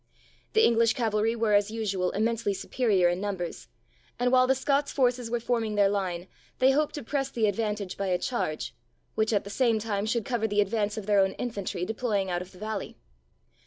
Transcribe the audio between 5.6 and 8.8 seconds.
their line, they hoped to press the advantage by a charge,